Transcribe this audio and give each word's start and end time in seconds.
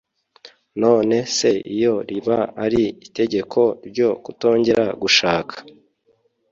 none 0.83 1.15
se 1.37 1.49
iyo 1.75 1.93
riba 2.09 2.39
ari 2.65 2.83
itegeko 3.07 3.59
ryo 3.89 4.09
kutongera 4.23 4.83
gushaka 5.01 5.55